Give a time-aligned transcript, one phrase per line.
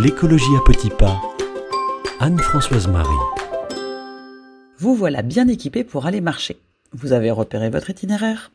[0.00, 1.20] L'écologie à petits pas.
[2.20, 3.08] Anne-Françoise Marie.
[4.78, 6.56] Vous voilà bien équipé pour aller marcher.
[6.92, 8.52] Vous avez repéré votre itinéraire.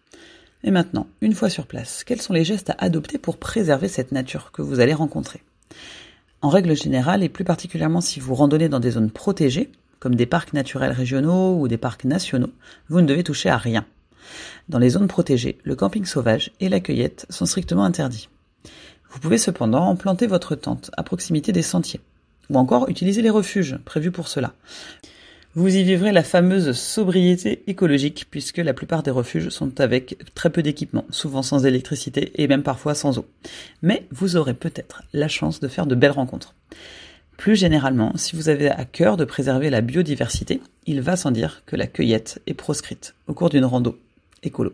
[0.63, 4.13] Et maintenant, une fois sur place, quels sont les gestes à adopter pour préserver cette
[4.13, 5.41] nature que vous allez rencontrer?
[6.41, 9.70] En règle générale, et plus particulièrement si vous randonnez dans des zones protégées,
[10.00, 12.52] comme des parcs naturels régionaux ou des parcs nationaux,
[12.88, 13.86] vous ne devez toucher à rien.
[14.70, 18.30] Dans les zones protégées, le camping sauvage et la cueillette sont strictement interdits.
[19.14, 22.02] Vous pouvez cependant planter votre tente à proximité des sentiers,
[22.50, 24.54] ou encore utiliser les refuges prévus pour cela.
[25.54, 30.50] Vous y vivrez la fameuse sobriété écologique, puisque la plupart des refuges sont avec très
[30.50, 33.28] peu d'équipement, souvent sans électricité et même parfois sans eau.
[33.84, 36.56] Mais vous aurez peut-être la chance de faire de belles rencontres.
[37.38, 41.61] Plus généralement, si vous avez à cœur de préserver la biodiversité, il va sans dire
[41.67, 44.00] que la cueillette est proscrite au cours d'une rando
[44.42, 44.73] écolo.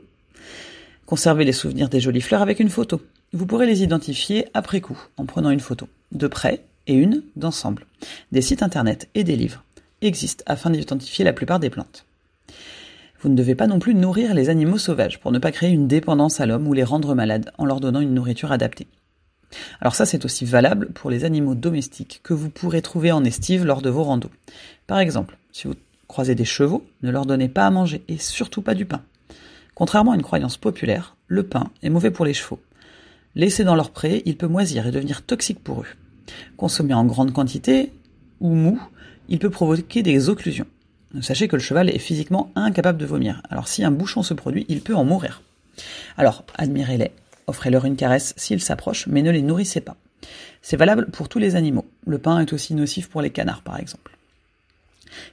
[1.05, 3.01] Conservez les souvenirs des jolies fleurs avec une photo.
[3.31, 7.85] Vous pourrez les identifier après coup en prenant une photo, de près et une d'ensemble.
[8.31, 9.63] Des sites internet et des livres
[10.01, 12.05] existent afin d'identifier la plupart des plantes.
[13.21, 15.87] Vous ne devez pas non plus nourrir les animaux sauvages pour ne pas créer une
[15.87, 18.87] dépendance à l'homme ou les rendre malades en leur donnant une nourriture adaptée.
[19.79, 23.63] Alors ça c'est aussi valable pour les animaux domestiques que vous pourrez trouver en estive
[23.63, 24.31] lors de vos randos.
[24.87, 25.75] Par exemple, si vous
[26.07, 29.03] croisez des chevaux, ne leur donnez pas à manger et surtout pas du pain.
[29.75, 32.59] Contrairement à une croyance populaire, le pain est mauvais pour les chevaux.
[33.35, 35.87] Laissé dans leur pré, il peut moisir et devenir toxique pour eux.
[36.57, 37.91] Consommé en grande quantité
[38.39, 38.81] ou mou,
[39.27, 40.67] il peut provoquer des occlusions.
[41.21, 43.41] Sachez que le cheval est physiquement incapable de vomir.
[43.49, 45.41] Alors si un bouchon se produit, il peut en mourir.
[46.17, 47.11] Alors, admirez-les,
[47.47, 49.95] offrez-leur une caresse s'ils s'approchent, mais ne les nourrissez pas.
[50.61, 51.87] C'est valable pour tous les animaux.
[52.05, 54.17] Le pain est aussi nocif pour les canards, par exemple.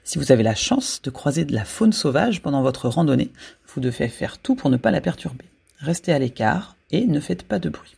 [0.04, 3.30] Si vous avez la chance de croiser de la faune sauvage pendant votre randonnée,
[3.74, 5.44] vous devez faire tout pour ne pas la perturber.
[5.78, 7.96] Restez à l'écart, et ne faites pas de bruit.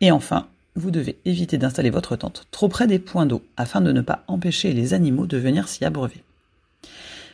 [0.00, 3.92] Et enfin, vous devez éviter d'installer votre tente trop près des points d'eau afin de
[3.92, 6.22] ne pas empêcher les animaux de venir s'y abreuver.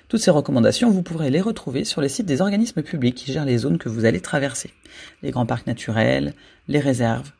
[0.08, 3.44] Toutes ces recommandations, vous pourrez les retrouver sur les sites des organismes publics qui gèrent
[3.44, 4.70] les zones que vous allez traverser.
[5.22, 6.34] Les grands parcs naturels,
[6.68, 7.32] les réserves.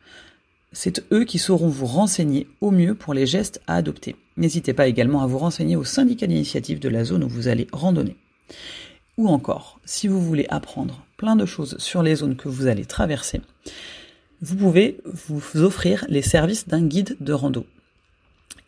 [0.73, 4.17] C'est eux qui sauront vous renseigner au mieux pour les gestes à adopter.
[4.37, 7.69] N'hésitez pas également à vous renseigner au syndicat d'initiative de la zone où vous allez
[7.73, 8.17] randonner.
[9.17, 12.85] Ou encore, si vous voulez apprendre plein de choses sur les zones que vous allez
[12.85, 13.41] traverser,
[14.43, 17.67] vous pouvez vous offrir les services d'un guide de rando.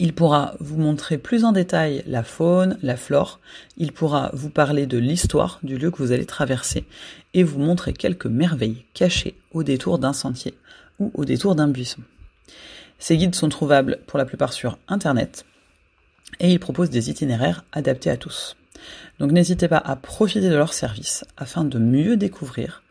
[0.00, 3.40] Il pourra vous montrer plus en détail la faune, la flore,
[3.76, 6.84] il pourra vous parler de l'histoire du lieu que vous allez traverser
[7.34, 10.54] et vous montrer quelques merveilles cachées au détour d'un sentier
[11.00, 12.00] ou au détour d'un buisson.
[13.00, 15.44] Ces guides sont trouvables pour la plupart sur Internet
[16.38, 18.56] et ils proposent des itinéraires adaptés à tous.
[19.18, 22.82] Donc n'hésitez pas à profiter de leurs services afin de mieux découvrir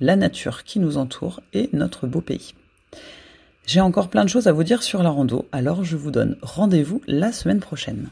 [0.00, 2.54] la nature qui nous entoure et notre beau pays.
[3.66, 6.36] J'ai encore plein de choses à vous dire sur la rando, alors je vous donne
[6.42, 8.08] rendez-vous la semaine prochaine.